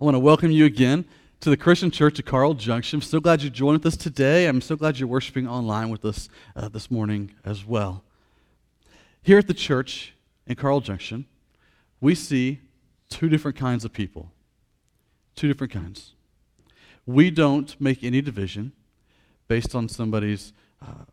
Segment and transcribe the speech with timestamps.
[0.00, 1.04] I want to welcome you again
[1.40, 2.96] to the Christian Church at Carl Junction.
[2.96, 4.46] I'm so glad you joined with us today.
[4.46, 8.02] I'm so glad you're worshiping online with us uh, this morning as well.
[9.20, 10.14] Here at the church
[10.46, 11.26] in Carl Junction,
[12.00, 12.60] we see
[13.10, 14.32] two different kinds of people.
[15.36, 16.14] Two different kinds.
[17.04, 18.72] We don't make any division
[19.48, 21.04] based on somebody's uh,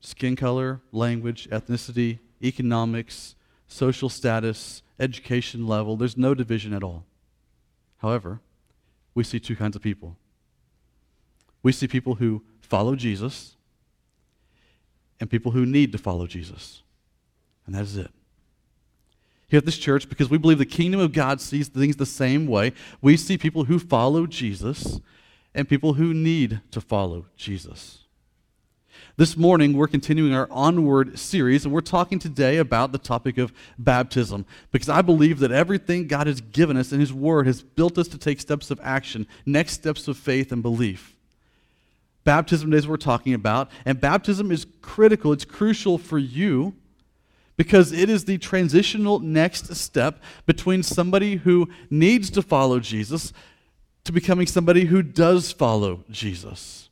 [0.00, 3.34] skin color, language, ethnicity, economics,
[3.66, 5.96] social status, education level.
[5.96, 7.06] There's no division at all.
[8.00, 8.40] However,
[9.14, 10.16] we see two kinds of people.
[11.62, 13.56] We see people who follow Jesus
[15.18, 16.82] and people who need to follow Jesus.
[17.66, 18.10] And that is it.
[19.48, 22.46] Here at this church, because we believe the kingdom of God sees things the same
[22.46, 22.72] way,
[23.02, 25.00] we see people who follow Jesus
[25.54, 28.04] and people who need to follow Jesus.
[29.20, 33.52] This morning, we're continuing our Onward series, and we're talking today about the topic of
[33.78, 37.98] baptism because I believe that everything God has given us in His Word has built
[37.98, 41.14] us to take steps of action, next steps of faith and belief.
[42.24, 46.74] Baptism is what we're talking about, and baptism is critical, it's crucial for you
[47.58, 53.34] because it is the transitional next step between somebody who needs to follow Jesus
[54.04, 56.88] to becoming somebody who does follow Jesus.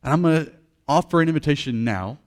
[0.00, 0.52] And I'm going to
[0.88, 2.18] offer an invitation now,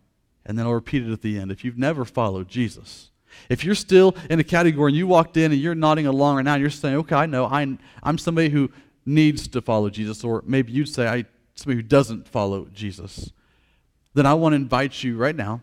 [0.45, 1.52] and then I'll repeat it at the end.
[1.52, 3.11] If you've never followed Jesus,
[3.50, 6.45] if you're still in a category and you walked in and you're nodding along right
[6.45, 8.72] now, you're saying, okay, I know, I'm, I'm somebody who
[9.05, 13.31] needs to follow Jesus, or maybe you'd say, I'm somebody who doesn't follow Jesus,
[14.13, 15.61] then I want to invite you right now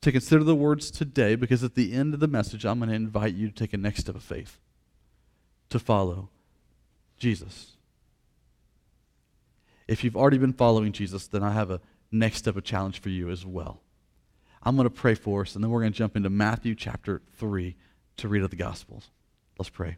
[0.00, 2.94] to consider the words today because at the end of the message, I'm going to
[2.94, 4.58] invite you to take a next step of faith
[5.70, 6.28] to follow
[7.18, 7.72] Jesus.
[9.86, 11.80] If you've already been following Jesus, then I have a
[12.14, 13.80] next step of challenge for you as well.
[14.62, 17.20] I'm going to pray for us, and then we're going to jump into Matthew chapter
[17.36, 17.76] 3
[18.18, 19.10] to read of the Gospels.
[19.58, 19.96] Let's pray.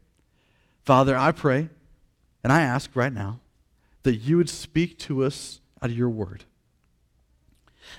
[0.84, 1.68] Father, I pray
[2.42, 3.40] and I ask right now
[4.02, 6.44] that you would speak to us out of your word.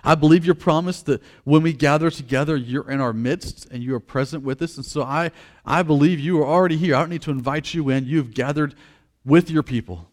[0.04, 3.96] I believe your promise that when we gather together, you're in our midst and you
[3.96, 4.78] are present with us.
[4.78, 5.32] And so I,
[5.66, 6.96] I believe you are already here.
[6.96, 8.06] I don't need to invite you in.
[8.06, 8.76] You've gathered
[9.26, 10.10] with your people.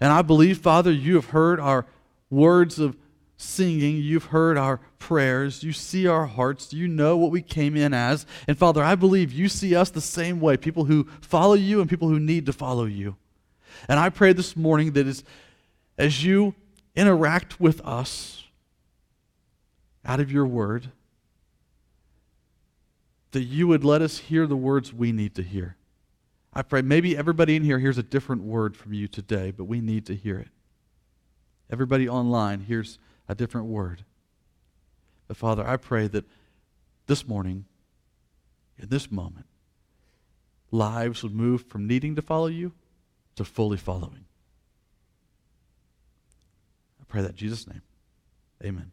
[0.00, 1.86] And I believe, Father, you have heard our
[2.30, 2.96] words of
[3.38, 3.96] singing.
[3.96, 5.62] You've heard our prayers.
[5.62, 6.72] You see our hearts.
[6.72, 8.26] You know what we came in as.
[8.46, 11.88] And Father, I believe you see us the same way people who follow you and
[11.88, 13.16] people who need to follow you.
[13.88, 15.24] And I pray this morning that as,
[15.96, 16.54] as you
[16.96, 18.44] interact with us
[20.04, 20.90] out of your word,
[23.30, 25.76] that you would let us hear the words we need to hear.
[26.52, 29.80] I pray maybe everybody in here hears a different word from you today, but we
[29.80, 30.48] need to hear it.
[31.70, 34.04] Everybody online hears a different word.
[35.26, 36.24] But Father, I pray that
[37.06, 37.66] this morning,
[38.78, 39.46] in this moment,
[40.70, 42.72] lives would move from needing to follow you
[43.36, 44.24] to fully following.
[47.00, 47.82] I pray that in Jesus' name.
[48.64, 48.92] Amen.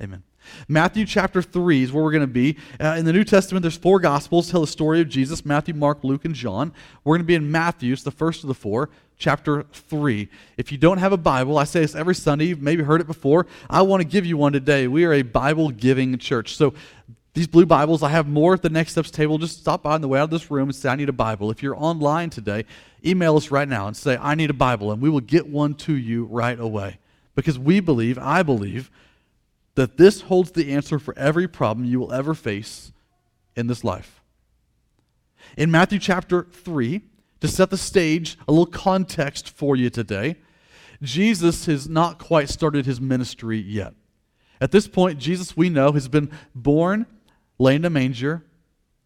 [0.00, 0.22] Amen.
[0.68, 2.56] Matthew chapter 3 is where we're going to be.
[2.80, 6.04] Uh, in the New Testament, there's four Gospels tell the story of Jesus Matthew, Mark,
[6.04, 6.72] Luke, and John.
[7.04, 10.28] We're going to be in Matthew, it's the first of the four, chapter 3.
[10.56, 13.06] If you don't have a Bible, I say this every Sunday, you've maybe heard it
[13.06, 13.46] before.
[13.70, 14.88] I want to give you one today.
[14.88, 16.56] We are a Bible giving church.
[16.56, 16.74] So
[17.36, 19.36] these blue Bibles, I have more at the Next Steps table.
[19.36, 21.12] Just stop by on the way out of this room and say, I need a
[21.12, 21.50] Bible.
[21.50, 22.64] If you're online today,
[23.04, 25.74] email us right now and say, I need a Bible, and we will get one
[25.74, 26.98] to you right away.
[27.34, 28.90] Because we believe, I believe,
[29.76, 32.92] that this holds the answer for every problem you will ever face
[33.54, 34.20] in this life.
[35.56, 37.02] In Matthew chapter 3,
[37.40, 40.36] to set the stage, a little context for you today,
[41.02, 43.94] Jesus has not quite started his ministry yet.
[44.60, 47.06] At this point, Jesus, we know, has been born,
[47.58, 48.42] laying in a manger.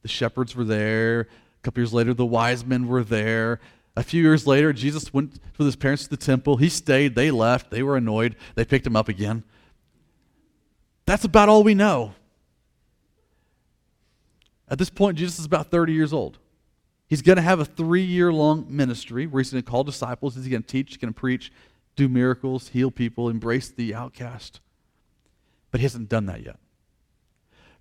[0.02, 1.20] The shepherds were there.
[1.22, 3.60] A couple years later, the wise men were there.
[3.96, 6.56] A few years later, Jesus went with his parents to the temple.
[6.56, 7.16] He stayed.
[7.16, 7.70] They left.
[7.70, 8.36] They were annoyed.
[8.54, 9.42] They picked him up again.
[11.10, 12.14] That's about all we know.
[14.68, 16.38] At this point, Jesus is about 30 years old.
[17.08, 20.36] He's going to have a three year long ministry where he's going to call disciples.
[20.36, 21.50] He's going to teach, he's going to preach,
[21.96, 24.60] do miracles, heal people, embrace the outcast.
[25.72, 26.60] But he hasn't done that yet.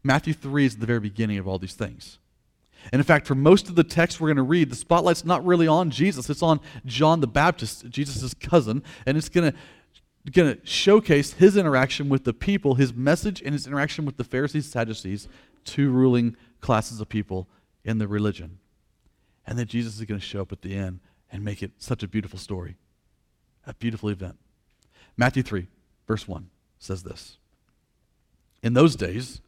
[0.01, 2.17] Matthew 3 is the very beginning of all these things.
[2.91, 5.45] And in fact, for most of the text we're going to read, the spotlight's not
[5.45, 9.57] really on Jesus, it's on John the Baptist, Jesus' cousin, and it's going to
[10.31, 14.23] going to showcase his interaction with the people, his message, and his interaction with the
[14.23, 15.27] Pharisees, Sadducees,
[15.63, 17.47] two ruling classes of people
[17.83, 18.59] in the religion.
[19.47, 20.99] And then Jesus is going to show up at the end
[21.31, 22.75] and make it such a beautiful story,
[23.65, 24.37] a beautiful event.
[25.17, 25.67] Matthew 3,
[26.07, 26.49] verse 1
[26.79, 27.37] says this
[28.61, 29.41] In those days,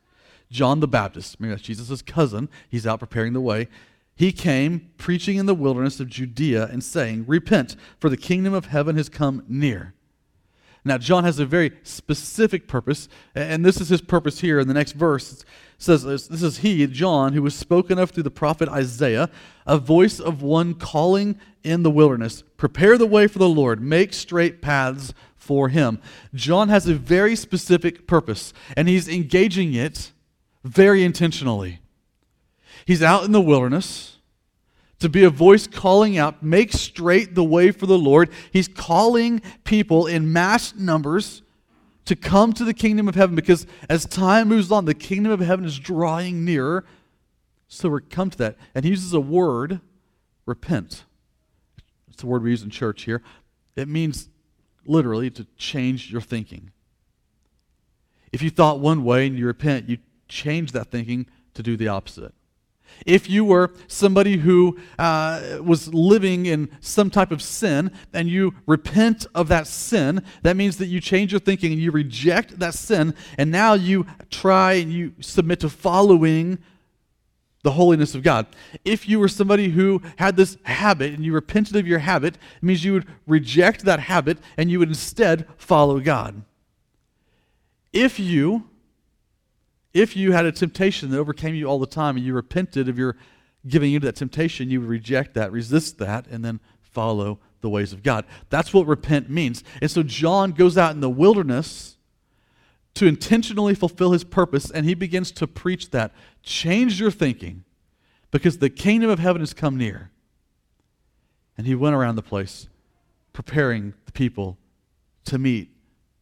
[0.49, 3.67] John the Baptist, remember that's Jesus' cousin, he's out preparing the way.
[4.15, 8.65] he came preaching in the wilderness of Judea and saying, Repent, for the kingdom of
[8.65, 9.93] heaven has come near.
[10.83, 14.73] Now, John has a very specific purpose, and this is his purpose here in the
[14.73, 15.31] next verse.
[15.31, 15.45] It
[15.77, 19.29] says, This is he, John, who was spoken of through the prophet Isaiah,
[19.67, 24.11] a voice of one calling in the wilderness, Prepare the way for the Lord, make
[24.13, 25.99] straight paths for him.
[26.33, 30.11] John has a very specific purpose, and he's engaging it
[30.63, 31.79] very intentionally.
[32.85, 34.17] He's out in the wilderness
[35.01, 38.29] to be a voice calling out, make straight the way for the Lord.
[38.53, 41.41] He's calling people in mass numbers
[42.05, 45.39] to come to the kingdom of heaven because as time moves on, the kingdom of
[45.39, 46.85] heaven is drawing nearer.
[47.67, 48.57] So we're come to that.
[48.75, 49.81] And he uses a word,
[50.45, 51.03] repent.
[52.09, 53.23] It's the word we use in church here.
[53.75, 54.29] It means
[54.85, 56.71] literally to change your thinking.
[58.31, 59.97] If you thought one way and you repent, you
[60.27, 61.25] change that thinking
[61.55, 62.33] to do the opposite.
[63.05, 68.53] If you were somebody who uh, was living in some type of sin and you
[68.65, 72.73] repent of that sin, that means that you change your thinking and you reject that
[72.73, 76.59] sin, and now you try and you submit to following
[77.63, 78.47] the holiness of God.
[78.83, 82.63] If you were somebody who had this habit and you repented of your habit, it
[82.63, 86.43] means you would reject that habit and you would instead follow God.
[87.93, 88.69] If you
[89.93, 92.97] if you had a temptation that overcame you all the time and you repented of
[92.97, 93.17] your
[93.67, 97.93] giving into that temptation, you would reject that, resist that, and then follow the ways
[97.93, 98.25] of God.
[98.49, 99.63] That's what repent means.
[99.81, 101.97] And so John goes out in the wilderness
[102.95, 106.13] to intentionally fulfill his purpose, and he begins to preach that.
[106.41, 107.63] Change your thinking
[108.31, 110.11] because the kingdom of heaven has come near.
[111.57, 112.67] And he went around the place
[113.33, 114.57] preparing the people
[115.25, 115.69] to meet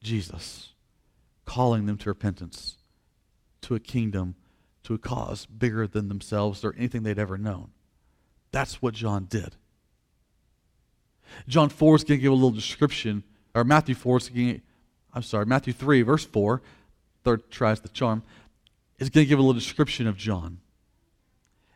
[0.03, 0.73] Jesus,
[1.45, 2.78] calling them to repentance
[3.61, 4.35] to a kingdom,
[4.83, 7.69] to a cause bigger than themselves or anything they'd ever known.
[8.51, 9.55] That's what John did.
[11.47, 13.23] John 4 is going to give a little description,
[13.53, 14.61] or Matthew 4 is going to,
[15.13, 16.61] I'm sorry, Matthew 3, verse 4,
[17.23, 18.23] third tries the charm,
[18.97, 20.59] is going to give a little description of John.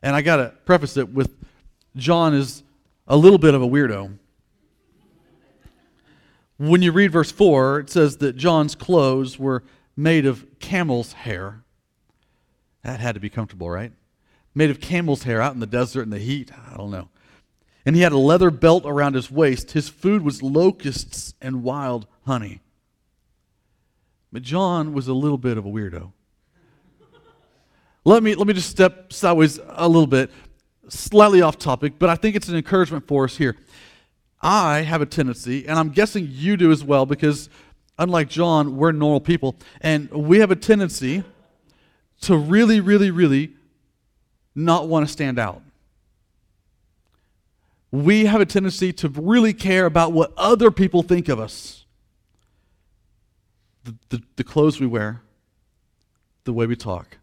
[0.02, 1.36] And I got to preface it with
[1.96, 2.64] John is
[3.08, 4.18] a little bit of a weirdo.
[6.58, 9.64] When you read verse 4, it says that John's clothes were
[9.96, 11.63] made of camel's hair.
[12.84, 13.92] That had to be comfortable, right?
[14.54, 16.52] Made of camel's hair out in the desert in the heat.
[16.72, 17.10] I don't know.
[17.86, 19.72] And he had a leather belt around his waist.
[19.72, 22.62] His food was locusts and wild honey.
[24.32, 26.12] But John was a little bit of a weirdo.
[28.06, 30.32] let, me, let me just step sideways a little bit,
[30.88, 33.58] slightly off topic, but I think it's an encouragement for us here.
[34.42, 37.50] I have a tendency, and I'm guessing you do as well, because
[37.98, 41.24] unlike John, we're normal people, and we have a tendency
[42.24, 43.54] to really, really, really
[44.56, 45.62] not want to stand out.
[47.92, 51.86] We have a tendency to really care about what other people think of us.
[53.84, 55.22] The, the, the, clothes we wear,
[56.46, 57.18] the way we talk,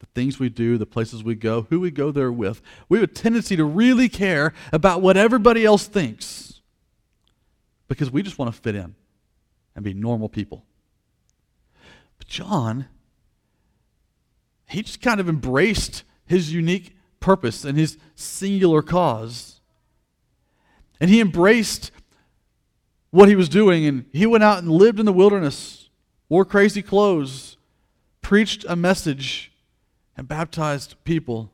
[0.00, 2.60] the things we do, the places we go, who we go there with.
[2.88, 6.60] We have a tendency to really care about what everybody else thinks
[7.86, 8.96] because we just want to fit in
[9.76, 10.64] and be normal people.
[12.18, 12.86] But John
[14.68, 19.60] he just kind of embraced his unique purpose and his singular cause.
[21.00, 21.90] And he embraced
[23.10, 25.88] what he was doing, and he went out and lived in the wilderness,
[26.28, 27.56] wore crazy clothes,
[28.20, 29.52] preached a message,
[30.16, 31.50] and baptized people.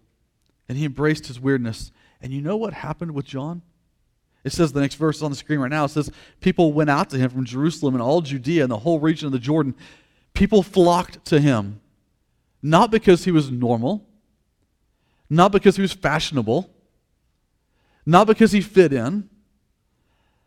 [0.68, 1.92] And he embraced his weirdness.
[2.21, 3.62] And you know what happened with John?
[4.42, 5.85] It says the next verse on the screen right now.
[5.85, 8.99] It says, People went out to him from Jerusalem and all Judea and the whole
[8.99, 9.75] region of the Jordan.
[10.33, 11.80] People flocked to him
[12.64, 14.09] not because he was normal,
[15.28, 16.71] not because he was fashionable,
[18.06, 19.28] not because he fit in,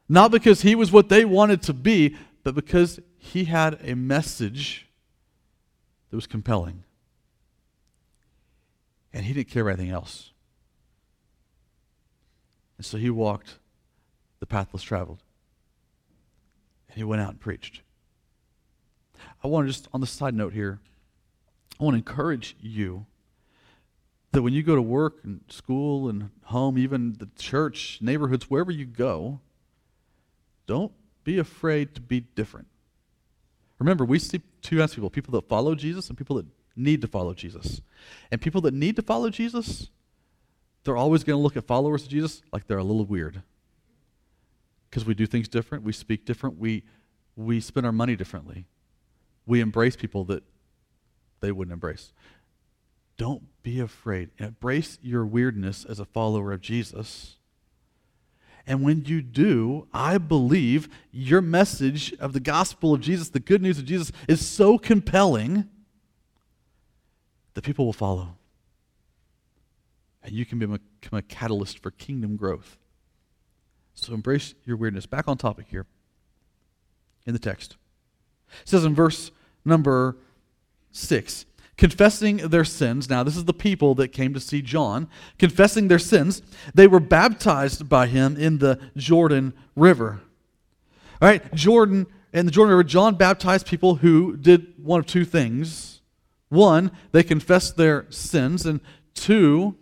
[0.10, 4.88] not because he was what they wanted to be, but because he had a message
[6.10, 6.84] that was compelling.
[9.14, 10.32] And he didn't care about anything else.
[12.78, 13.60] And so he walked
[14.40, 15.22] the path less traveled.
[16.90, 17.82] And he went out and preached.
[19.44, 20.80] I want to just, on the side note here,
[21.80, 23.06] I want to encourage you
[24.32, 28.72] that when you go to work and school and home, even the church, neighborhoods, wherever
[28.72, 29.40] you go,
[30.66, 30.92] don't
[31.24, 32.68] be afraid to be different.
[33.80, 37.02] Remember, we see two kinds of people people that follow Jesus and people that need
[37.02, 37.82] to follow Jesus.
[38.32, 39.90] And people that need to follow Jesus,
[40.84, 43.42] they're always going to look at followers of Jesus like they're a little weird.
[44.90, 46.84] Because we do things different, we speak different, we,
[47.36, 48.66] we spend our money differently.
[49.46, 50.44] We embrace people that
[51.40, 52.12] they wouldn't embrace.
[53.18, 54.30] Don't be afraid.
[54.38, 57.38] Embrace your weirdness as a follower of Jesus.
[58.68, 63.62] And when you do, I believe your message of the gospel of Jesus, the good
[63.62, 65.68] news of Jesus, is so compelling
[67.54, 68.36] that people will follow.
[70.22, 72.78] And you can become a catalyst for kingdom growth.
[73.96, 75.06] So embrace your weirdness.
[75.06, 75.86] Back on topic here
[77.26, 77.78] in the text.
[78.62, 79.32] It says in verse
[79.66, 80.18] number
[80.92, 81.46] 6
[81.78, 83.10] confessing their sins.
[83.10, 85.08] Now, this is the people that came to see John.
[85.38, 86.42] Confessing their sins,
[86.74, 90.22] they were baptized by him in the Jordan River.
[91.22, 95.26] All right, Jordan, in the Jordan River, John baptized people who did one of two
[95.26, 96.02] things.
[96.50, 98.80] One, they confessed their sins, and
[99.14, 99.76] two,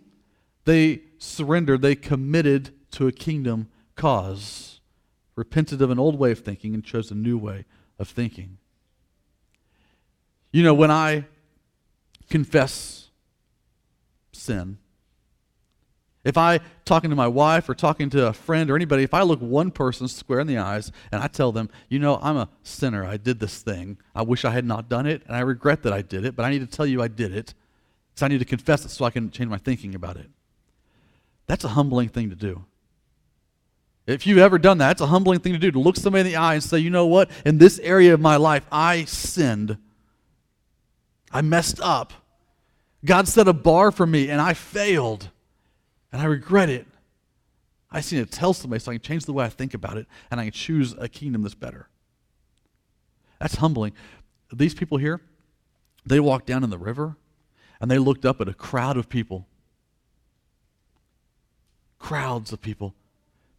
[0.64, 4.80] they surrendered, they committed to a kingdom cause,
[5.34, 7.64] repented of an old way of thinking, and chose a new way
[7.98, 8.58] of thinking.
[10.52, 11.24] You know, when I
[12.28, 13.08] confess
[14.32, 14.78] sin.
[16.24, 19.22] If I talking to my wife or talking to a friend or anybody, if I
[19.22, 22.48] look one person square in the eyes and I tell them, you know, I'm a
[22.64, 23.98] sinner, I did this thing.
[24.14, 26.44] I wish I had not done it, and I regret that I did it, but
[26.44, 27.54] I need to tell you I did it.
[28.16, 30.28] So I need to confess it so I can change my thinking about it.
[31.46, 32.64] That's a humbling thing to do.
[34.06, 36.26] If you've ever done that, it's a humbling thing to do to look somebody in
[36.26, 39.78] the eye and say, you know what, in this area of my life, I sinned.
[41.30, 42.12] I messed up.
[43.04, 45.30] God set a bar for me and I failed.
[46.12, 46.86] And I regret it.
[47.90, 49.96] I just need to tell somebody so I can change the way I think about
[49.96, 51.88] it and I can choose a kingdom that's better.
[53.40, 53.92] That's humbling.
[54.52, 55.20] These people here,
[56.04, 57.16] they walked down in the river
[57.80, 59.46] and they looked up at a crowd of people.
[61.98, 62.94] Crowds of people.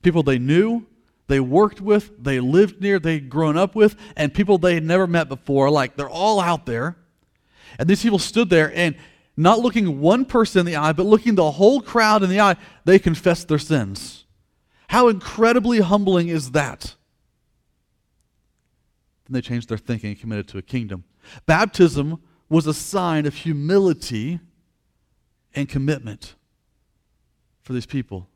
[0.01, 0.85] People they knew,
[1.27, 5.07] they worked with, they lived near, they'd grown up with, and people they had never
[5.07, 5.69] met before.
[5.69, 6.95] Like they're all out there.
[7.77, 8.95] And these people stood there and
[9.35, 12.55] not looking one person in the eye, but looking the whole crowd in the eye,
[12.85, 14.25] they confessed their sins.
[14.87, 16.95] How incredibly humbling is that?
[19.25, 21.03] Then they changed their thinking and committed to a kingdom.
[21.45, 24.39] Baptism was a sign of humility
[25.53, 26.35] and commitment
[27.61, 28.29] for these people.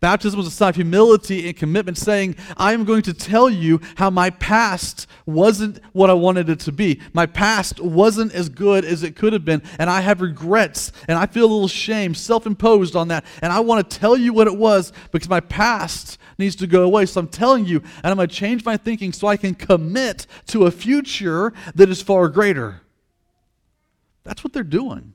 [0.00, 3.80] Baptism was a sign of humility and commitment, saying, I am going to tell you
[3.96, 7.00] how my past wasn't what I wanted it to be.
[7.12, 11.18] My past wasn't as good as it could have been, and I have regrets, and
[11.18, 13.24] I feel a little shame, self imposed on that.
[13.40, 16.82] And I want to tell you what it was because my past needs to go
[16.82, 17.06] away.
[17.06, 20.26] So I'm telling you, and I'm going to change my thinking so I can commit
[20.48, 22.82] to a future that is far greater.
[24.24, 25.14] That's what they're doing.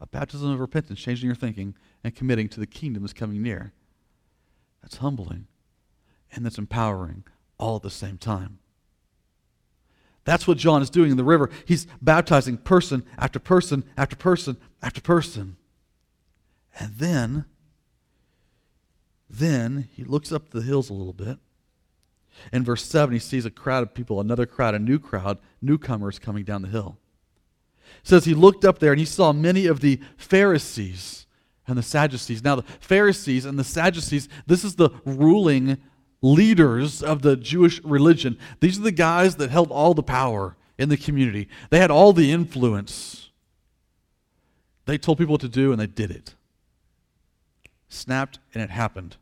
[0.00, 3.72] A baptism of repentance, changing your thinking and committing to the kingdom that's coming near.
[4.84, 5.46] That's humbling
[6.30, 7.24] and that's empowering
[7.56, 8.58] all at the same time.
[10.24, 11.48] That's what John is doing in the river.
[11.64, 15.56] He's baptizing person after person after person after person.
[16.78, 17.46] And then,
[19.30, 21.38] then he looks up the hills a little bit.
[22.52, 26.18] In verse 7, he sees a crowd of people, another crowd, a new crowd, newcomers
[26.18, 26.98] coming down the hill.
[28.02, 31.24] It says he looked up there and he saw many of the Pharisees
[31.66, 32.42] and the Sadducees.
[32.42, 35.78] Now, the Pharisees and the Sadducees, this is the ruling
[36.20, 38.38] leaders of the Jewish religion.
[38.60, 42.12] These are the guys that held all the power in the community, they had all
[42.12, 43.30] the influence.
[44.86, 46.34] They told people what to do, and they did it.
[47.88, 49.16] Snapped, and it happened.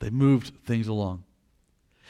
[0.00, 1.24] They moved things along.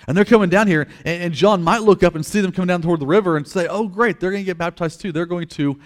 [0.09, 2.69] And they're coming down here, and, and John might look up and see them coming
[2.69, 5.13] down toward the river and say, Oh, great, they're going to get baptized too.
[5.13, 5.79] They're going to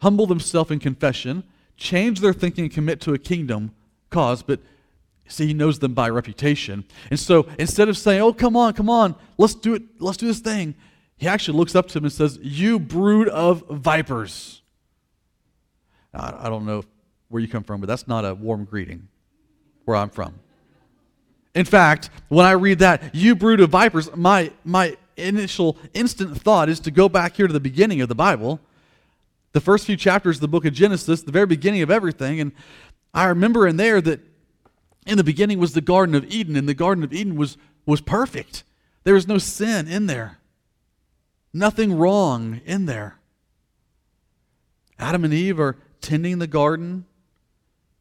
[0.00, 1.44] humble themselves in confession
[1.82, 3.74] change their thinking and commit to a kingdom
[4.08, 4.60] cause, but
[5.26, 6.84] see, he knows them by reputation.
[7.10, 10.26] And so instead of saying, Oh, come on, come on, let's do it, let's do
[10.26, 10.74] this thing,
[11.16, 14.62] he actually looks up to him and says, You brood of vipers.
[16.14, 16.84] I, don't know
[17.28, 19.08] where you come from, but that's not a warm greeting
[19.86, 20.34] where I'm from.
[21.54, 26.68] In fact, when I read that, you brood of vipers, my, my initial instant thought
[26.68, 28.60] is to go back here to the beginning of the Bible
[29.52, 32.40] the first few chapters of the book of Genesis, the very beginning of everything.
[32.40, 32.52] And
[33.14, 34.20] I remember in there that
[35.06, 38.00] in the beginning was the Garden of Eden, and the Garden of Eden was, was
[38.00, 38.64] perfect.
[39.04, 40.38] There was no sin in there,
[41.52, 43.18] nothing wrong in there.
[44.98, 47.04] Adam and Eve are tending the garden,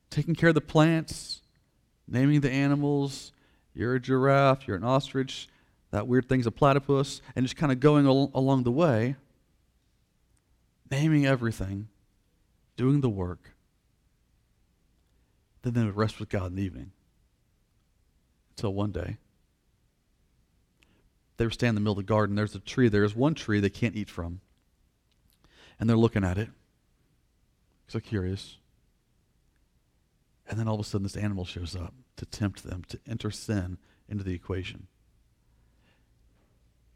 [0.09, 1.41] taking care of the plants,
[2.07, 3.31] naming the animals.
[3.73, 5.49] You're a giraffe, you're an ostrich,
[5.89, 9.15] that weird thing's a platypus, and just kind of going al- along the way
[10.91, 11.87] naming everything,
[12.75, 13.55] doing the work.
[15.63, 16.91] Then they would rest with God in the evening.
[18.51, 19.17] Until one day,
[21.37, 22.35] they were standing in the middle of the garden.
[22.35, 22.89] There's a tree.
[22.89, 24.41] There's one tree they can't eat from.
[25.79, 26.49] and they're looking at it.
[27.87, 28.57] So curious.
[30.47, 33.31] And then all of a sudden, this animal shows up to tempt them to enter
[33.31, 34.87] sin into the equation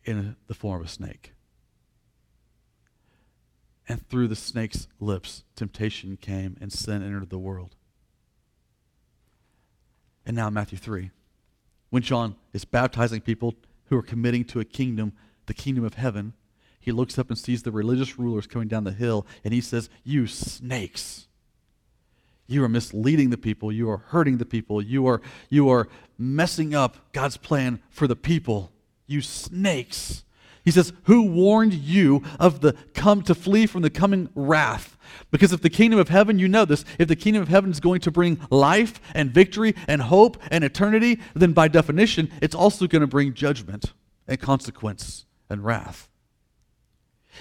[0.03, 1.33] in the form of a snake.
[3.87, 7.75] And through the snake's lips, temptation came and sin entered the world.
[10.25, 11.11] And now, Matthew 3,
[11.91, 13.53] when John is baptizing people
[13.85, 15.13] who are committing to a kingdom,
[15.45, 16.33] the kingdom of heaven,
[16.79, 19.89] he looks up and sees the religious rulers coming down the hill, and he says,
[20.03, 21.27] You snakes.
[22.47, 23.71] You are misleading the people.
[23.71, 24.81] You are hurting the people.
[24.81, 25.87] You are, you are
[26.17, 28.71] messing up God's plan for the people.
[29.07, 30.23] You snakes.
[30.65, 34.97] He says, Who warned you of the come to flee from the coming wrath?
[35.29, 37.79] Because if the kingdom of heaven, you know this, if the kingdom of heaven is
[37.79, 42.87] going to bring life and victory and hope and eternity, then by definition, it's also
[42.87, 43.93] going to bring judgment
[44.27, 46.09] and consequence and wrath.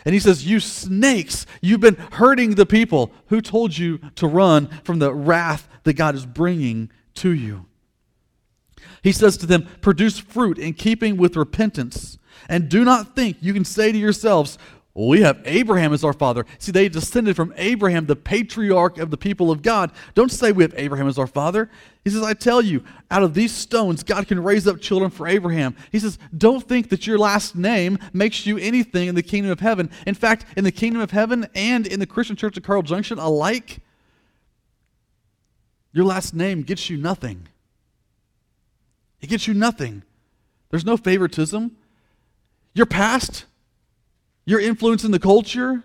[0.04, 3.10] And he says, You snakes, you've been hurting the people.
[3.28, 7.66] Who told you to run from the wrath that God is bringing to you?
[9.02, 12.18] He says to them, Produce fruit in keeping with repentance.
[12.48, 14.58] And do not think you can say to yourselves,
[14.96, 16.46] we have Abraham as our father.
[16.60, 19.90] See, they descended from Abraham, the patriarch of the people of God.
[20.14, 21.68] Don't say we have Abraham as our father.
[22.04, 25.26] He says, I tell you, out of these stones, God can raise up children for
[25.26, 25.74] Abraham.
[25.90, 29.58] He says, don't think that your last name makes you anything in the kingdom of
[29.58, 29.90] heaven.
[30.06, 33.18] In fact, in the kingdom of heaven and in the Christian church of Carl Junction
[33.18, 33.80] alike,
[35.92, 37.48] your last name gets you nothing.
[39.20, 40.04] It gets you nothing.
[40.70, 41.76] There's no favoritism.
[42.74, 43.44] Your past,
[44.44, 45.84] your influence in the culture,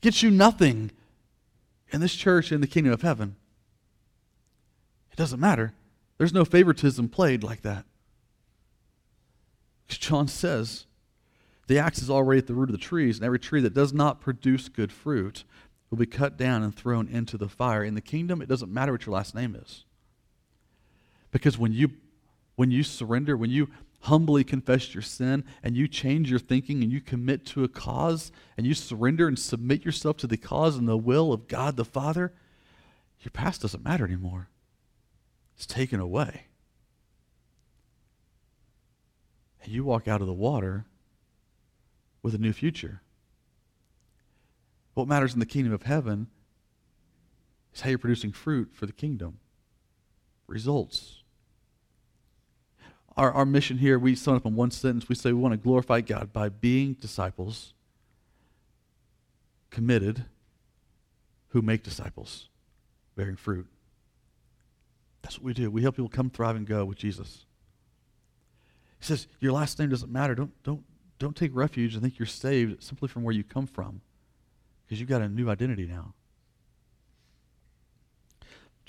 [0.00, 0.90] gets you nothing
[1.90, 3.36] in this church in the kingdom of heaven.
[5.12, 5.72] It doesn't matter.
[6.18, 7.84] There's no favoritism played like that.
[9.86, 10.84] Because John says
[11.66, 13.92] the axe is already at the root of the trees, and every tree that does
[13.92, 15.44] not produce good fruit
[15.88, 17.82] will be cut down and thrown into the fire.
[17.82, 19.84] In the kingdom, it doesn't matter what your last name is.
[21.30, 21.90] Because when you
[22.56, 26.90] when you surrender, when you humbly confess your sin and you change your thinking and
[26.90, 30.88] you commit to a cause and you surrender and submit yourself to the cause and
[30.88, 32.32] the will of God the Father,
[33.20, 34.48] your past doesn't matter anymore.
[35.56, 36.46] It's taken away.
[39.62, 40.86] And you walk out of the water
[42.22, 43.02] with a new future.
[44.94, 46.28] What matters in the kingdom of heaven
[47.74, 49.38] is how you're producing fruit for the kingdom.
[50.46, 51.19] Results
[53.20, 55.06] our, our mission here, we sum it up in one sentence.
[55.06, 57.74] We say we want to glorify God by being disciples,
[59.68, 60.24] committed,
[61.48, 62.48] who make disciples,
[63.16, 63.66] bearing fruit.
[65.20, 65.70] That's what we do.
[65.70, 67.44] We help people come, thrive, and go with Jesus.
[68.98, 70.34] He says, Your last name doesn't matter.
[70.34, 70.82] Don't, don't,
[71.18, 74.00] don't take refuge and think you're saved simply from where you come from,
[74.86, 76.14] because you've got a new identity now.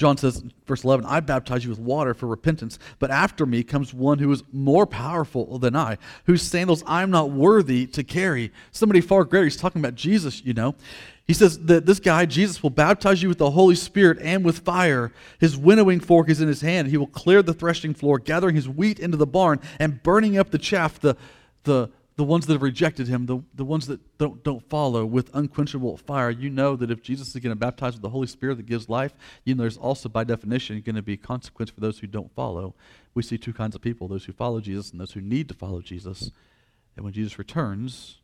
[0.02, 3.94] John says, verse 11, I baptize you with water for repentance, but after me comes
[3.94, 8.52] one who is more powerful than I, whose sandals I am not worthy to carry.
[8.72, 9.44] Somebody far greater.
[9.44, 10.74] He's talking about Jesus, you know.
[11.28, 14.62] He says that this guy, Jesus, will baptize you with the Holy Spirit and with
[14.62, 15.12] fire.
[15.40, 16.88] His winnowing fork is in his hand.
[16.88, 20.50] He will clear the threshing floor, gathering his wheat into the barn and burning up
[20.50, 21.16] the chaff, the,
[21.62, 25.34] the, the ones that have rejected him, the, the ones that don't, don't follow with
[25.34, 28.58] unquenchable fire, you know that if Jesus is going to baptize with the Holy Spirit
[28.58, 31.98] that gives life, you know there's also, by definition, going to be consequence for those
[31.98, 32.76] who don't follow.
[33.16, 35.56] We see two kinds of people those who follow Jesus and those who need to
[35.56, 36.30] follow Jesus.
[36.96, 38.20] And when Jesus returns,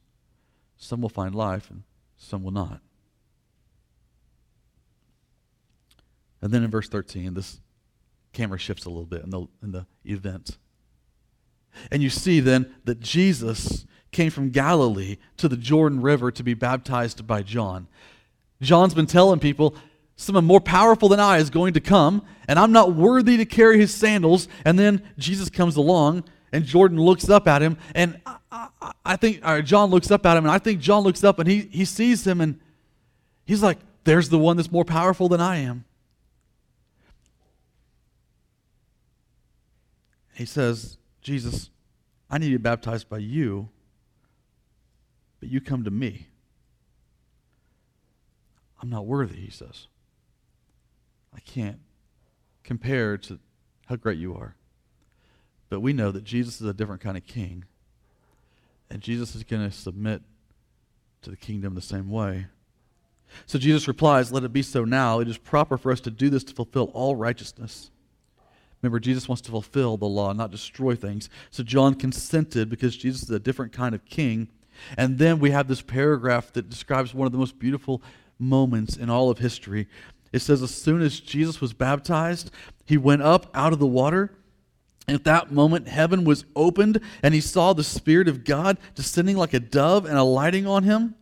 [0.77, 1.81] some will find life and
[2.17, 2.81] some will not.
[6.39, 7.62] And then in verse 13, this
[8.31, 10.60] camera shifts a little bit in the, in the event.
[11.91, 16.53] And you see then that Jesus came from Galilee to the Jordan River to be
[16.53, 17.88] baptized by John.
[18.62, 19.75] John's been telling people,
[20.15, 23.80] someone more powerful than I is going to come, and I'm not worthy to carry
[23.80, 24.47] his sandals.
[24.65, 29.15] And then Jesus comes along, and Jordan looks up at him, and I, I, I
[29.15, 31.86] think John looks up at him, and I think John looks up and he, he
[31.86, 32.60] sees him, and
[33.45, 35.86] he's like, There's the one that's more powerful than I am.
[40.34, 40.96] He says,
[41.27, 41.69] Jesus,
[42.29, 43.67] I need to be baptized by you,
[45.41, 46.29] but you come to me.
[48.81, 49.87] I'm not worthy, he says.
[51.35, 51.79] I can't
[52.63, 53.39] compare to
[53.87, 54.55] how great you are.
[55.67, 57.65] But we know that Jesus is a different kind of king.
[58.89, 60.21] And Jesus is going to submit
[61.23, 62.45] to the kingdom the same way.
[63.47, 65.19] So Jesus replies, Let it be so now.
[65.19, 67.91] It is proper for us to do this to fulfill all righteousness.
[68.81, 71.29] Remember, Jesus wants to fulfill the law, not destroy things.
[71.49, 74.49] So John consented because Jesus is a different kind of king.
[74.97, 78.03] And then we have this paragraph that describes one of the most beautiful
[78.37, 79.87] moments in all of history.
[80.31, 82.51] It says, As soon as Jesus was baptized,
[82.85, 84.33] he went up out of the water.
[85.07, 89.53] At that moment, heaven was opened, and he saw the Spirit of God descending like
[89.53, 91.15] a dove and alighting on him.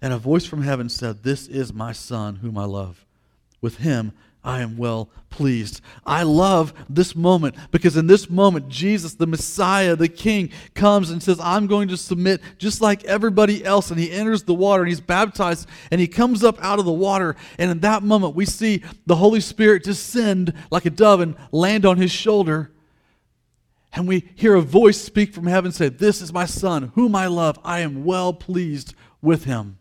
[0.00, 3.04] And a voice from heaven said, This is my Son, whom I love.
[3.60, 4.12] With him
[4.44, 5.80] I am well pleased.
[6.04, 11.22] I love this moment because in this moment, Jesus, the Messiah, the King, comes and
[11.22, 13.90] says, I'm going to submit just like everybody else.
[13.90, 16.92] And he enters the water and he's baptized and he comes up out of the
[16.92, 17.36] water.
[17.58, 21.86] And in that moment, we see the Holy Spirit descend like a dove and land
[21.86, 22.72] on his shoulder.
[23.92, 27.26] And we hear a voice speak from heaven say, This is my Son, whom I
[27.26, 27.58] love.
[27.62, 29.78] I am well pleased with him.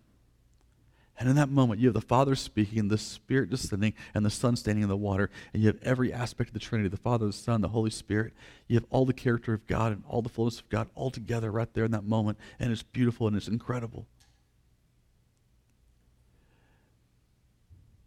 [1.21, 4.55] And in that moment, you have the Father speaking, the Spirit descending, and the Son
[4.55, 5.29] standing in the water.
[5.53, 8.33] And you have every aspect of the Trinity the Father, the Son, the Holy Spirit.
[8.67, 11.51] You have all the character of God and all the fullness of God all together
[11.51, 12.39] right there in that moment.
[12.59, 14.07] And it's beautiful and it's incredible.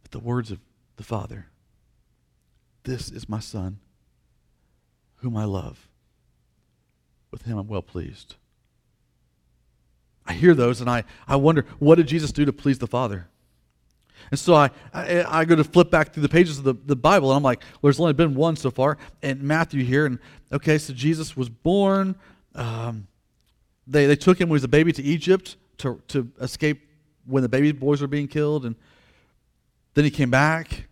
[0.03, 0.59] But the words of
[0.97, 1.47] the Father
[2.83, 3.79] This is my Son,
[5.19, 5.89] whom I love.
[7.31, 8.35] With him I'm well pleased.
[10.27, 13.29] I hear those and I, I wonder, what did Jesus do to please the Father?
[14.31, 16.97] And so I, I, I, go to flip back through the pages of the, the
[16.97, 20.07] Bible, and I'm like, well, there's only been one so far, and Matthew here.
[20.07, 20.19] And
[20.53, 22.15] okay, so Jesus was born.
[22.55, 23.07] Um,
[23.87, 26.89] they, they took him when he was a baby to Egypt to, to escape
[27.27, 28.65] when the baby boys were being killed.
[28.65, 28.77] And
[29.95, 30.87] then he came back.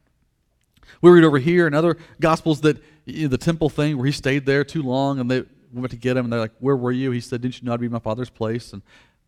[1.00, 4.12] We read over here in other Gospels that you know, the temple thing where he
[4.12, 5.42] stayed there too long, and they
[5.72, 7.10] went to get him, and they're like, Where were you?
[7.10, 8.72] He said, Didn't you know I'd be my father's place?
[8.72, 8.82] And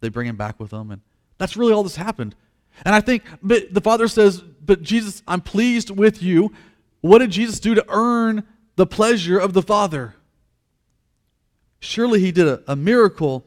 [0.04, 0.90] they bring him back with them.
[0.90, 1.00] And
[1.38, 2.36] that's really all that's happened.
[2.84, 6.52] And I think but the Father says, But Jesus, I'm pleased with you.
[7.00, 8.44] What did Jesus do to earn
[8.76, 10.14] the pleasure of the Father?
[11.80, 13.44] Surely he did a, a miracle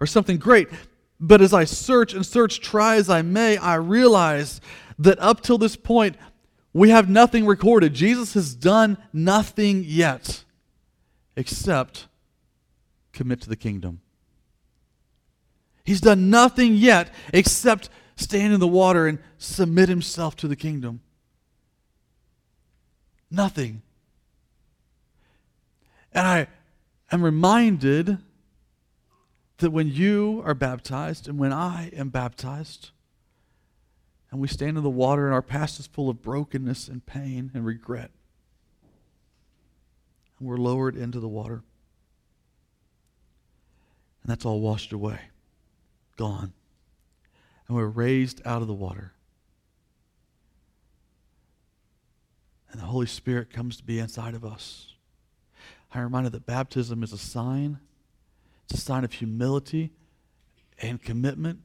[0.00, 0.68] or something great.
[1.20, 4.60] But as I search and search, try as I may, I realize
[4.98, 6.16] that up till this point,
[6.72, 7.94] we have nothing recorded.
[7.94, 10.44] Jesus has done nothing yet
[11.36, 12.08] except
[13.12, 14.00] commit to the kingdom.
[15.84, 21.00] He's done nothing yet except stand in the water and submit himself to the kingdom.
[23.30, 23.82] Nothing.
[26.12, 26.46] And I
[27.12, 28.18] am reminded
[29.58, 32.90] that when you are baptized and when I am baptized,
[34.30, 37.50] and we stand in the water and our past is full of brokenness and pain
[37.52, 38.10] and regret,
[40.38, 41.62] and we're lowered into the water,
[44.22, 45.20] and that's all washed away
[46.16, 46.52] gone.
[47.66, 49.12] And we're raised out of the water.
[52.70, 54.94] And the Holy Spirit comes to be inside of us.
[55.92, 57.78] I'm reminded that baptism is a sign.
[58.64, 59.92] It's a sign of humility
[60.82, 61.60] and commitment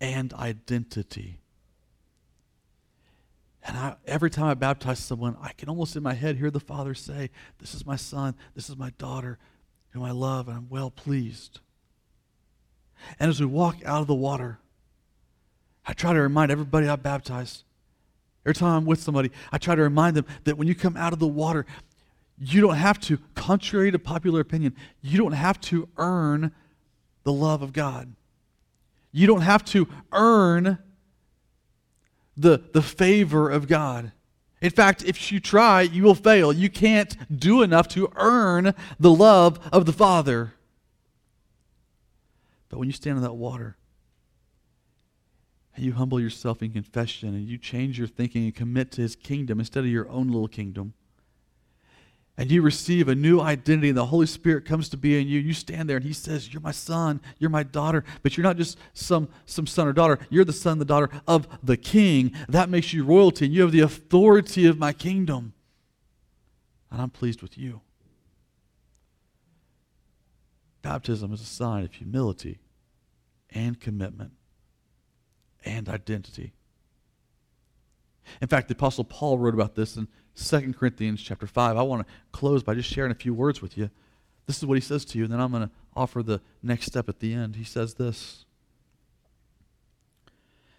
[0.00, 1.38] and identity.
[3.62, 6.60] And I, every time I baptize someone, I can almost in my head hear the
[6.60, 9.38] Father say, This is my son, this is my daughter,
[9.90, 11.60] whom I love, and I'm well pleased.
[13.18, 14.58] And as we walk out of the water,
[15.86, 17.64] I try to remind everybody I baptize.
[18.44, 21.12] Every time I'm with somebody, I try to remind them that when you come out
[21.12, 21.66] of the water,
[22.38, 26.52] you don't have to, contrary to popular opinion, you don't have to earn
[27.22, 28.14] the love of God.
[29.12, 30.78] You don't have to earn
[32.36, 34.12] the, the favor of God.
[34.60, 36.52] In fact, if you try, you will fail.
[36.52, 40.54] You can't do enough to earn the love of the Father.
[42.74, 43.76] But when you stand in that water
[45.76, 49.14] and you humble yourself in confession and you change your thinking and commit to his
[49.14, 50.92] kingdom instead of your own little kingdom,
[52.36, 55.38] and you receive a new identity and the Holy Spirit comes to be in you,
[55.38, 58.56] you stand there and he says, You're my son, you're my daughter, but you're not
[58.56, 62.32] just some, some son or daughter, you're the son, the daughter of the king.
[62.48, 65.52] That makes you royalty, and you have the authority of my kingdom.
[66.90, 67.82] And I'm pleased with you.
[70.82, 72.58] Baptism is a sign of humility
[73.54, 74.32] and commitment
[75.64, 76.52] and identity.
[78.40, 81.76] In fact, the Apostle Paul wrote about this in 2 Corinthians chapter 5.
[81.76, 83.90] I want to close by just sharing a few words with you.
[84.46, 86.86] This is what he says to you, and then I'm going to offer the next
[86.86, 87.56] step at the end.
[87.56, 88.44] He says this.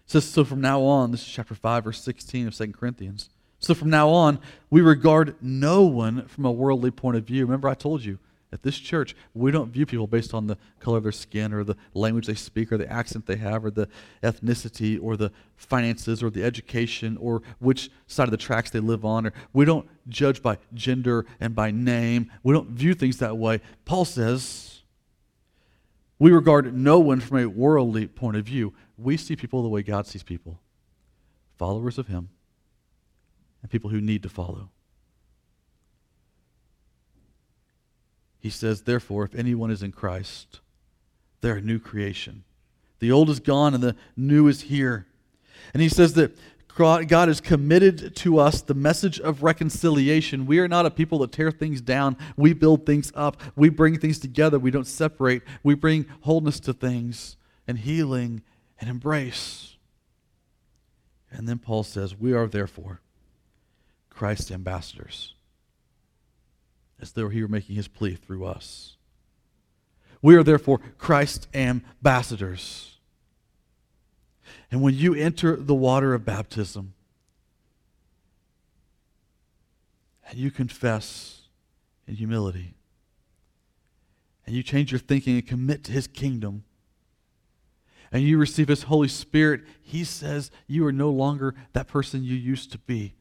[0.06, 3.30] Says, So from now on, this is chapter 5, verse 16 of 2 Corinthians.
[3.58, 4.38] So from now on,
[4.70, 7.44] we regard no one from a worldly point of view.
[7.44, 8.18] Remember, I told you,
[8.52, 11.64] at this church, we don't view people based on the color of their skin or
[11.64, 13.88] the language they speak or the accent they have or the
[14.22, 19.04] ethnicity or the finances or the education or which side of the tracks they live
[19.04, 19.26] on.
[19.26, 22.30] Or we don't judge by gender and by name.
[22.44, 23.60] We don't view things that way.
[23.84, 24.82] Paul says,
[26.20, 28.74] We regard no one from a worldly point of view.
[28.96, 30.60] We see people the way God sees people
[31.58, 32.28] followers of Him
[33.62, 34.70] and people who need to follow.
[38.46, 40.60] He says, Therefore, if anyone is in Christ,
[41.40, 42.44] they're a new creation.
[43.00, 45.08] The old is gone and the new is here.
[45.74, 46.38] And he says that
[46.76, 50.46] God has committed to us the message of reconciliation.
[50.46, 52.16] We are not a people that tear things down.
[52.36, 53.42] We build things up.
[53.56, 54.60] We bring things together.
[54.60, 55.42] We don't separate.
[55.64, 58.44] We bring wholeness to things and healing
[58.80, 59.74] and embrace.
[61.32, 63.00] And then Paul says, We are therefore
[64.08, 65.34] Christ's ambassadors,
[67.00, 68.96] as though he were making his plea through us.
[70.22, 72.98] We are therefore Christ's ambassadors.
[74.70, 76.94] And when you enter the water of baptism
[80.28, 81.42] and you confess
[82.06, 82.74] in humility
[84.46, 86.64] and you change your thinking and commit to his kingdom
[88.10, 92.34] and you receive his Holy Spirit, he says you are no longer that person you
[92.34, 93.14] used to be.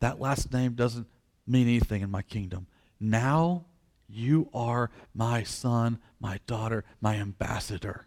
[0.00, 1.06] That last name doesn't
[1.46, 2.66] mean anything in my kingdom.
[3.02, 3.66] Now
[4.08, 8.06] you are my son, my daughter, my ambassador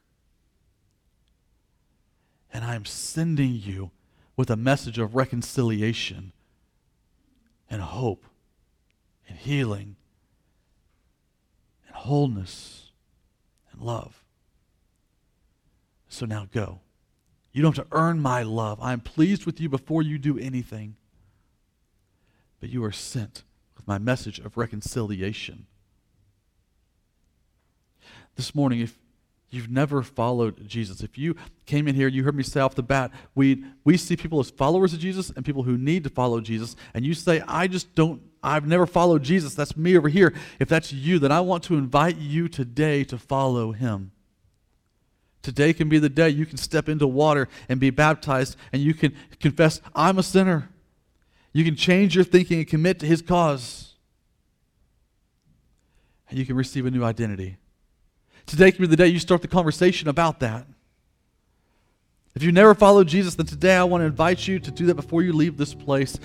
[2.55, 3.91] and I am sending you
[4.38, 6.31] with a message of reconciliation
[7.69, 8.23] and hope
[9.27, 9.97] and healing
[11.86, 12.91] and wholeness
[13.73, 14.23] and love.
[16.08, 16.79] So now go.
[17.51, 18.79] You don't have to earn my love.
[18.81, 20.95] I am pleased with you before you do anything.
[22.62, 23.43] But you are sent
[23.85, 25.65] my message of reconciliation.
[28.35, 28.97] This morning, if
[29.55, 31.01] you've never followed Jesus.
[31.01, 34.17] If you came in here, you heard me say off the bat, we, we see
[34.17, 37.41] people as followers of Jesus and people who need to follow Jesus, and you say,
[37.47, 39.55] I just don't, I've never followed Jesus.
[39.55, 40.33] That's me over here.
[40.59, 44.11] If that's you, then I want to invite you today to follow him.
[45.41, 48.93] Today can be the day you can step into water and be baptized, and you
[48.93, 50.69] can confess, I'm a sinner.
[51.55, 53.93] You can change your thinking and commit to his cause.
[56.29, 57.55] And you can receive a new identity.
[58.45, 60.67] Today can be the day you start the conversation about that.
[62.35, 64.95] If you never followed Jesus, then today I want to invite you to do that
[64.95, 66.19] before you leave this place.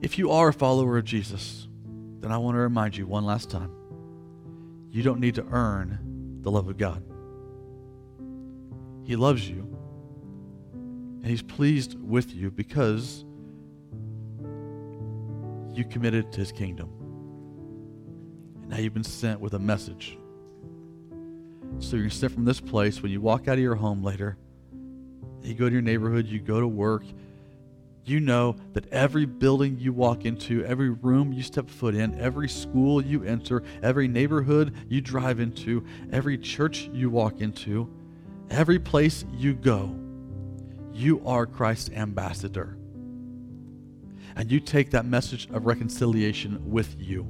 [0.00, 1.68] If you are a follower of Jesus,
[2.18, 3.70] then I want to remind you one last time
[4.90, 7.04] you don't need to earn the love of God.
[9.04, 9.78] He loves you,
[10.72, 13.24] and He's pleased with you because
[15.76, 16.90] you committed to His kingdom.
[18.62, 20.16] And now you've been sent with a message
[21.78, 24.36] so you're sit from this place when you walk out of your home later,
[25.42, 27.04] you go to your neighborhood, you go to work,
[28.04, 32.48] you know that every building you walk into, every room you step foot in, every
[32.48, 37.90] school you enter, every neighborhood you drive into, every church you walk into,
[38.50, 39.94] every place you go,
[40.92, 42.76] you are Christ's ambassador.
[44.36, 47.26] And you take that message of reconciliation with you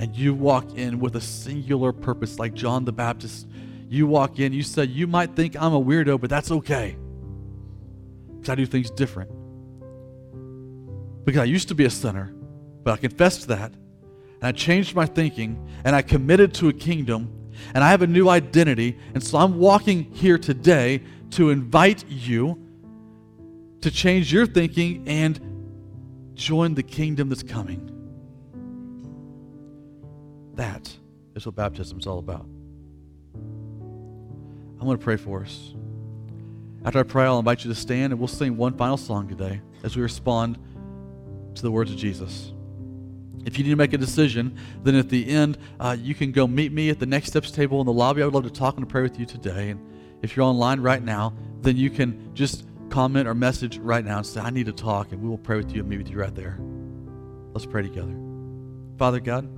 [0.00, 3.46] and you walk in with a singular purpose, like John the Baptist.
[3.86, 6.96] You walk in, you say, You might think I'm a weirdo, but that's okay.
[8.28, 9.30] Because I do things different.
[11.26, 12.32] Because I used to be a sinner,
[12.82, 17.50] but I confessed that, and I changed my thinking, and I committed to a kingdom,
[17.74, 18.98] and I have a new identity.
[19.12, 22.58] And so I'm walking here today to invite you
[23.82, 25.38] to change your thinking and
[26.40, 27.86] join the kingdom that's coming.
[30.54, 30.90] That
[31.34, 32.46] is what baptism is all about.
[33.34, 35.74] I'm going to pray for us.
[36.82, 39.60] After I pray, I'll invite you to stand and we'll sing one final song today
[39.84, 40.58] as we respond
[41.56, 42.54] to the words of Jesus.
[43.44, 46.46] If you need to make a decision, then at the end, uh, you can go
[46.46, 48.22] meet me at the Next Steps table in the lobby.
[48.22, 49.70] I would love to talk and pray with you today.
[49.70, 49.80] And
[50.22, 54.26] if you're online right now, then you can just comment or message right now and
[54.26, 56.18] say, I need to talk, and we will pray with you and meet with you
[56.18, 56.58] right there.
[57.52, 58.14] Let's pray together.
[58.98, 59.48] Father God,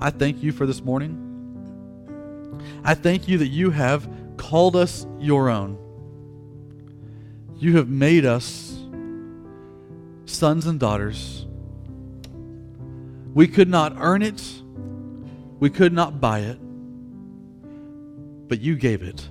[0.00, 1.22] I thank you for this morning.
[2.84, 5.78] I thank you that you have called us your own.
[7.58, 8.78] You have made us
[10.26, 11.46] sons and daughters.
[13.34, 14.42] We could not earn it,
[15.60, 16.58] we could not buy it,
[18.48, 19.28] but you gave it.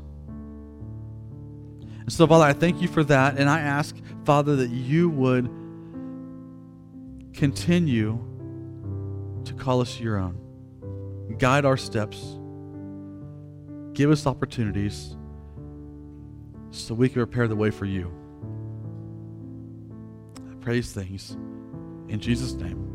[2.05, 3.37] And so, Father, I thank you for that.
[3.37, 5.49] And I ask, Father, that you would
[7.33, 8.19] continue
[9.43, 10.39] to call us your own
[11.37, 12.37] guide our steps,
[13.93, 15.17] give us opportunities
[16.71, 18.11] so we can prepare the way for you.
[20.49, 21.31] I praise things
[22.07, 22.87] in Jesus' name.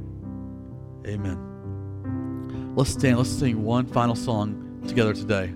[1.06, 2.72] Amen.
[2.76, 5.52] Let's stand, let's sing one final song together today.